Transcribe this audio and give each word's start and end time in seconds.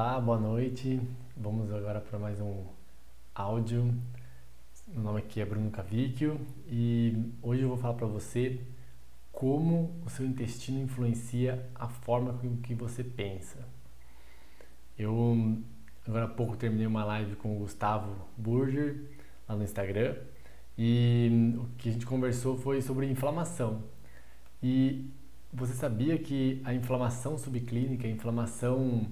Olá, 0.00 0.20
boa 0.20 0.38
noite. 0.38 1.00
Vamos 1.36 1.72
agora 1.72 2.00
para 2.00 2.20
mais 2.20 2.40
um 2.40 2.62
áudio. 3.34 3.92
Meu 4.86 5.02
nome 5.02 5.18
aqui 5.18 5.40
é 5.40 5.44
Bruno 5.44 5.72
Cavicchio 5.72 6.40
e 6.68 7.32
hoje 7.42 7.62
eu 7.62 7.68
vou 7.68 7.76
falar 7.76 7.94
para 7.94 8.06
você 8.06 8.60
como 9.32 10.00
o 10.06 10.08
seu 10.08 10.24
intestino 10.24 10.80
influencia 10.80 11.68
a 11.74 11.88
forma 11.88 12.32
com 12.34 12.58
que 12.58 12.76
você 12.76 13.02
pensa. 13.02 13.58
Eu 14.96 15.58
agora 16.06 16.26
há 16.26 16.28
pouco 16.28 16.56
terminei 16.56 16.86
uma 16.86 17.04
live 17.04 17.34
com 17.34 17.56
o 17.56 17.58
Gustavo 17.58 18.14
Burger 18.36 19.02
lá 19.48 19.56
no 19.56 19.64
Instagram 19.64 20.14
e 20.78 21.56
o 21.58 21.64
que 21.76 21.88
a 21.88 21.92
gente 21.92 22.06
conversou 22.06 22.56
foi 22.56 22.80
sobre 22.80 23.04
inflamação. 23.10 23.82
E 24.62 25.10
você 25.52 25.72
sabia 25.72 26.16
que 26.16 26.62
a 26.64 26.72
inflamação 26.72 27.36
subclínica, 27.36 28.06
a 28.06 28.10
inflamação 28.10 29.08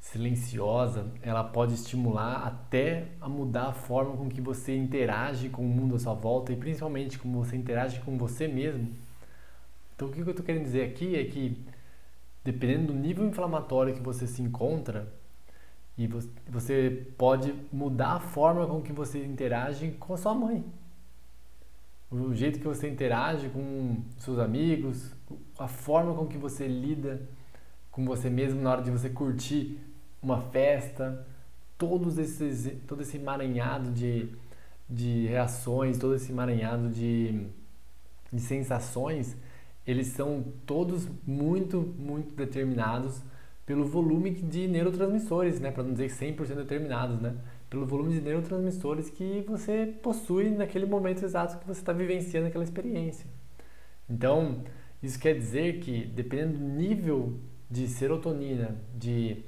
silenciosa, 0.00 1.06
ela 1.22 1.44
pode 1.44 1.74
estimular 1.74 2.46
até 2.46 3.08
a 3.20 3.28
mudar 3.28 3.68
a 3.68 3.72
forma 3.72 4.16
com 4.16 4.28
que 4.28 4.40
você 4.40 4.76
interage 4.76 5.48
com 5.48 5.62
o 5.62 5.68
mundo 5.68 5.94
à 5.94 5.98
sua 5.98 6.14
volta 6.14 6.52
e 6.52 6.56
principalmente 6.56 7.18
como 7.18 7.44
você 7.44 7.56
interage 7.56 8.00
com 8.00 8.16
você 8.16 8.48
mesmo? 8.48 8.88
Então 9.94 10.08
o 10.08 10.10
que 10.10 10.20
eu 10.20 10.30
estou 10.30 10.44
querendo 10.44 10.64
dizer 10.64 10.84
aqui 10.84 11.14
é 11.16 11.24
que 11.24 11.62
dependendo 12.42 12.92
do 12.92 12.98
nível 12.98 13.26
inflamatório 13.26 13.94
que 13.94 14.02
você 14.02 14.26
se 14.26 14.40
encontra, 14.40 15.12
e 15.98 16.08
você 16.48 17.06
pode 17.18 17.54
mudar 17.70 18.12
a 18.14 18.20
forma 18.20 18.66
com 18.66 18.80
que 18.80 18.92
você 18.92 19.22
interage 19.22 19.90
com 20.00 20.14
a 20.14 20.16
sua 20.16 20.34
mãe 20.34 20.64
o 22.10 22.34
jeito 22.34 22.58
que 22.58 22.66
você 22.66 22.88
interage 22.88 23.48
com 23.50 24.02
seus 24.18 24.38
amigos, 24.38 25.12
a 25.56 25.68
forma 25.68 26.12
com 26.14 26.26
que 26.26 26.36
você 26.36 26.66
lida 26.66 27.22
com 27.90 28.04
você 28.04 28.28
mesmo 28.28 28.60
na 28.60 28.72
hora 28.72 28.82
de 28.82 28.90
você 28.90 29.08
curtir 29.08 29.78
uma 30.22 30.40
festa, 30.40 31.26
todos 31.78 32.18
esses, 32.18 32.72
todo 32.86 33.02
esse 33.02 33.16
emaranhado 33.16 33.90
de, 33.90 34.28
de 34.88 35.26
reações, 35.26 35.98
todo 35.98 36.14
esse 36.14 36.30
emaranhado 36.30 36.88
de, 36.90 37.46
de 38.32 38.40
sensações, 38.40 39.36
eles 39.86 40.08
são 40.08 40.44
todos 40.66 41.08
muito, 41.26 41.80
muito 41.98 42.34
determinados 42.34 43.22
pelo 43.64 43.84
volume 43.84 44.30
de 44.30 44.66
neurotransmissores, 44.68 45.60
né? 45.60 45.70
para 45.70 45.84
não 45.84 45.92
dizer 45.92 46.10
100% 46.10 46.54
determinados, 46.54 47.20
né? 47.20 47.36
pelo 47.70 47.86
volume 47.86 48.14
de 48.14 48.20
neurotransmissores 48.20 49.08
que 49.08 49.44
você 49.46 49.94
possui 50.02 50.50
naquele 50.50 50.86
momento 50.86 51.24
exato 51.24 51.58
que 51.58 51.66
você 51.66 51.80
está 51.80 51.92
vivenciando 51.92 52.48
aquela 52.48 52.64
experiência. 52.64 53.26
Então, 54.08 54.64
isso 55.02 55.18
quer 55.18 55.34
dizer 55.34 55.78
que, 55.78 56.04
dependendo 56.04 56.58
do 56.58 56.64
nível 56.64 57.38
de 57.70 57.86
serotonina, 57.86 58.76
de 58.94 59.44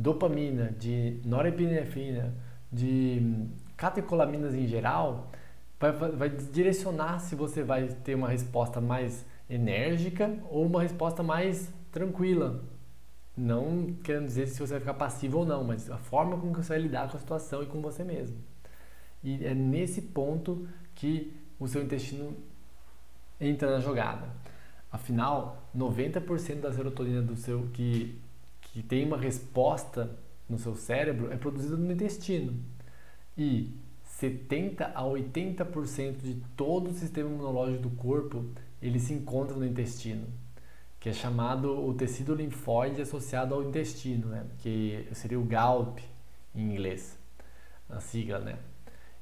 dopamina, 0.00 0.72
de 0.78 1.20
norepinefrina, 1.24 2.34
de 2.72 3.46
catecolaminas 3.76 4.54
em 4.54 4.66
geral, 4.66 5.30
vai, 5.78 5.92
vai 5.92 6.28
direcionar 6.28 7.18
se 7.18 7.34
você 7.34 7.62
vai 7.62 7.88
ter 7.88 8.14
uma 8.14 8.28
resposta 8.28 8.80
mais 8.80 9.24
enérgica 9.48 10.38
ou 10.50 10.66
uma 10.66 10.82
resposta 10.82 11.22
mais 11.22 11.72
tranquila, 11.90 12.62
não 13.36 13.94
querendo 14.04 14.26
dizer 14.26 14.46
se 14.46 14.60
você 14.60 14.74
vai 14.74 14.80
ficar 14.80 14.94
passivo 14.94 15.38
ou 15.38 15.46
não, 15.46 15.64
mas 15.64 15.90
a 15.90 15.98
forma 15.98 16.38
como 16.38 16.54
você 16.54 16.68
vai 16.68 16.78
lidar 16.78 17.08
com 17.08 17.16
a 17.16 17.20
situação 17.20 17.62
e 17.62 17.66
com 17.66 17.80
você 17.80 18.04
mesmo. 18.04 18.36
E 19.22 19.44
é 19.44 19.54
nesse 19.54 20.00
ponto 20.00 20.68
que 20.94 21.32
o 21.58 21.66
seu 21.66 21.82
intestino 21.82 22.36
entra 23.40 23.70
na 23.70 23.80
jogada. 23.80 24.28
Afinal, 24.90 25.68
90% 25.76 26.60
da 26.60 26.72
serotonina 26.72 27.22
do 27.22 27.36
seu 27.36 27.68
que, 27.72 28.20
que 28.72 28.82
tem 28.82 29.04
uma 29.06 29.18
resposta 29.18 30.10
no 30.48 30.58
seu 30.58 30.74
cérebro 30.74 31.32
é 31.32 31.36
produzida 31.36 31.76
no 31.76 31.92
intestino. 31.92 32.54
E 33.36 33.72
70 34.04 34.86
a 34.94 35.02
80% 35.02 36.18
de 36.18 36.34
todo 36.56 36.90
o 36.90 36.94
sistema 36.94 37.30
imunológico 37.30 37.82
do 37.82 37.90
corpo, 37.90 38.44
ele 38.82 38.98
se 38.98 39.12
encontra 39.12 39.56
no 39.56 39.64
intestino 39.64 40.26
que 41.00 41.08
é 41.08 41.12
chamado 41.14 41.82
o 41.82 41.94
tecido 41.94 42.34
linfóide 42.34 43.00
associado 43.00 43.54
ao 43.54 43.64
intestino, 43.64 44.28
né? 44.28 44.44
que 44.58 45.08
seria 45.14 45.40
o 45.40 45.44
GALP 45.44 45.98
em 46.54 46.72
inglês, 46.72 47.18
a 47.88 48.00
sigla. 48.00 48.38
Né? 48.38 48.58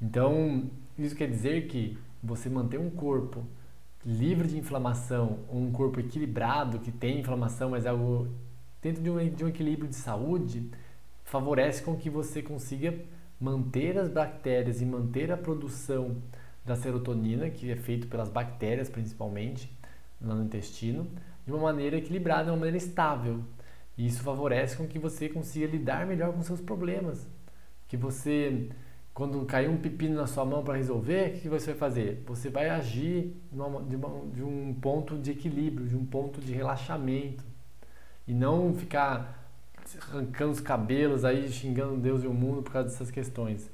Então, 0.00 0.70
isso 0.98 1.16
quer 1.16 1.30
dizer 1.30 1.68
que 1.68 1.96
você 2.22 2.50
manter 2.50 2.78
um 2.78 2.90
corpo 2.90 3.42
livre 4.04 4.46
de 4.48 4.58
inflamação, 4.58 5.38
um 5.50 5.72
corpo 5.72 5.98
equilibrado, 5.98 6.78
que 6.78 6.92
tem 6.92 7.20
inflamação, 7.20 7.70
mas 7.70 7.86
é 7.86 7.88
algo 7.88 8.28
dentro 8.82 9.02
de 9.02 9.08
um, 9.08 9.28
de 9.30 9.44
um 9.44 9.48
equilíbrio 9.48 9.88
de 9.88 9.94
saúde, 9.94 10.68
favorece 11.24 11.82
com 11.82 11.96
que 11.96 12.10
você 12.10 12.42
consiga 12.42 12.94
manter 13.40 13.98
as 13.98 14.08
bactérias 14.10 14.82
e 14.82 14.84
manter 14.84 15.30
a 15.32 15.36
produção 15.36 16.16
da 16.64 16.76
serotonina, 16.76 17.48
que 17.48 17.70
é 17.70 17.76
feito 17.76 18.06
pelas 18.06 18.28
bactérias 18.28 18.88
principalmente, 18.88 19.72
no 20.20 20.42
intestino, 20.44 21.06
de 21.44 21.52
uma 21.52 21.62
maneira 21.62 21.96
equilibrada, 21.96 22.44
de 22.44 22.50
uma 22.50 22.58
maneira 22.58 22.76
estável. 22.76 23.40
E 23.96 24.06
isso 24.06 24.22
favorece 24.22 24.76
com 24.76 24.86
que 24.86 24.98
você 24.98 25.28
consiga 25.28 25.66
lidar 25.66 26.06
melhor 26.06 26.32
com 26.32 26.42
seus 26.42 26.60
problemas. 26.60 27.26
Que 27.88 27.96
você, 27.96 28.68
quando 29.12 29.44
cair 29.44 29.68
um 29.68 29.76
pepino 29.76 30.14
na 30.14 30.26
sua 30.26 30.44
mão 30.44 30.62
para 30.62 30.76
resolver, 30.76 31.36
o 31.36 31.40
que 31.40 31.48
você 31.48 31.72
vai 31.72 31.74
fazer? 31.74 32.22
Você 32.26 32.48
vai 32.48 32.70
agir 32.70 33.34
de, 33.50 33.96
uma, 33.96 34.22
de 34.32 34.42
um 34.42 34.74
ponto 34.80 35.18
de 35.18 35.32
equilíbrio, 35.32 35.86
de 35.86 35.96
um 35.96 36.06
ponto 36.06 36.40
de 36.40 36.52
relaxamento. 36.52 37.51
E 38.32 38.34
não 38.34 38.72
ficar 38.72 39.46
arrancando 40.10 40.52
os 40.52 40.60
cabelos 40.60 41.22
aí, 41.22 41.50
xingando 41.50 41.98
Deus 41.98 42.24
e 42.24 42.26
o 42.26 42.32
mundo 42.32 42.62
por 42.62 42.72
causa 42.72 42.88
dessas 42.88 43.10
questões. 43.10 43.70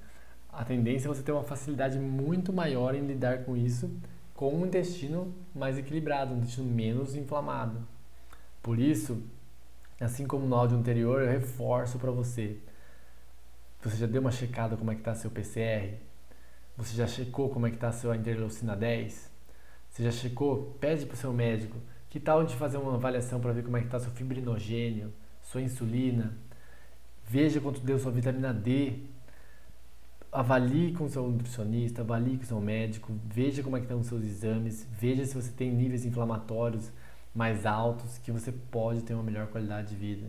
A 0.52 0.64
tendência 0.64 1.06
é 1.06 1.08
você 1.08 1.22
ter 1.22 1.30
uma 1.30 1.44
facilidade 1.44 1.96
muito 1.96 2.52
maior 2.52 2.92
em 2.96 3.06
lidar 3.06 3.44
com 3.44 3.56
isso 3.56 3.88
com 4.34 4.52
um 4.52 4.66
intestino 4.66 5.32
mais 5.54 5.78
equilibrado, 5.78 6.34
um 6.34 6.38
intestino 6.38 6.66
menos 6.66 7.14
inflamado. 7.14 7.86
Por 8.60 8.80
isso, 8.80 9.22
assim 10.00 10.26
como 10.26 10.44
no 10.44 10.56
áudio 10.56 10.76
anterior, 10.76 11.22
eu 11.22 11.30
reforço 11.30 11.96
para 11.96 12.10
você. 12.10 12.58
Você 13.80 13.96
já 13.96 14.06
deu 14.08 14.20
uma 14.20 14.32
checada 14.32 14.76
como 14.76 14.90
é 14.90 14.94
que 14.96 15.02
está 15.02 15.14
seu 15.14 15.30
PCR? 15.30 15.98
Você 16.76 16.96
já 16.96 17.06
checou 17.06 17.48
como 17.48 17.68
é 17.68 17.70
que 17.70 17.76
está 17.76 17.92
sua 17.92 18.16
interleucina 18.16 18.74
10? 18.74 19.30
Você 19.88 20.02
já 20.02 20.10
checou? 20.10 20.76
Pede 20.80 21.06
para 21.06 21.14
o 21.14 21.16
seu 21.16 21.32
médico. 21.32 21.76
Que 22.10 22.18
tal 22.18 22.44
de 22.44 22.56
fazer 22.56 22.78
uma 22.78 22.94
avaliação 22.94 23.38
para 23.40 23.52
ver 23.52 23.62
como 23.62 23.76
é 23.76 23.80
que 23.80 23.86
está 23.86 23.98
seu 23.98 24.10
fibrinogênio, 24.10 25.12
sua 25.42 25.60
insulina? 25.60 26.34
Veja 27.26 27.60
quanto 27.60 27.80
deu 27.80 27.98
sua 27.98 28.10
vitamina 28.10 28.52
D, 28.54 29.00
avalie 30.32 30.92
com 30.92 31.08
seu 31.08 31.28
nutricionista, 31.28 32.00
avalie 32.00 32.38
com 32.38 32.44
seu 32.44 32.60
médico, 32.60 33.12
veja 33.26 33.62
como 33.62 33.76
é 33.76 33.80
que 33.80 33.84
estão 33.84 34.00
os 34.00 34.06
seus 34.06 34.24
exames, 34.24 34.86
veja 34.98 35.24
se 35.26 35.34
você 35.34 35.50
tem 35.52 35.70
níveis 35.70 36.06
inflamatórios 36.06 36.90
mais 37.34 37.66
altos, 37.66 38.16
que 38.18 38.32
você 38.32 38.50
pode 38.50 39.02
ter 39.02 39.12
uma 39.12 39.22
melhor 39.22 39.48
qualidade 39.48 39.90
de 39.90 39.96
vida. 39.96 40.28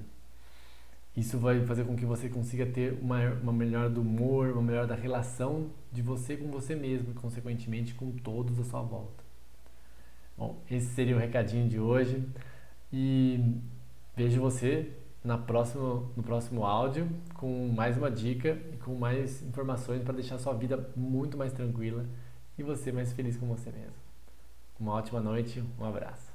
Isso 1.16 1.38
vai 1.38 1.66
fazer 1.66 1.86
com 1.86 1.96
que 1.96 2.06
você 2.06 2.30
consiga 2.30 2.66
ter 2.66 2.98
uma, 3.02 3.34
uma 3.42 3.90
do 3.90 4.02
humor, 4.02 4.52
uma 4.52 4.62
melhora 4.62 4.88
da 4.88 4.96
relação 4.96 5.70
de 5.92 6.02
você 6.02 6.38
com 6.38 6.52
você 6.52 6.76
mesmo 6.76 7.12
e, 7.12 7.14
consequentemente, 7.14 7.94
com 7.94 8.12
todos 8.12 8.60
à 8.60 8.64
sua 8.64 8.82
volta. 8.82 9.29
Bom, 10.40 10.56
esse 10.72 10.86
seria 10.94 11.18
o 11.18 11.20
recadinho 11.20 11.68
de 11.68 11.78
hoje 11.78 12.26
e 12.94 13.58
vejo 14.16 14.40
você 14.40 14.90
na 15.22 15.38
próxima, 15.38 16.02
no 16.16 16.24
próximo 16.24 16.66
áudio 16.66 17.10
com 17.34 17.68
mais 17.68 17.98
uma 17.98 18.10
dica 18.10 18.58
e 18.72 18.78
com 18.78 18.96
mais 18.96 19.42
informações 19.42 20.02
para 20.02 20.14
deixar 20.14 20.38
sua 20.38 20.54
vida 20.54 20.90
muito 20.96 21.38
mais 21.38 21.52
tranquila 21.52 22.06
e 22.58 22.64
você 22.64 22.90
mais 22.90 23.12
feliz 23.12 23.36
com 23.36 23.48
você 23.48 23.70
mesmo. 23.70 23.98
Uma 24.80 24.94
ótima 24.94 25.20
noite, 25.20 25.62
um 25.78 25.84
abraço. 25.84 26.29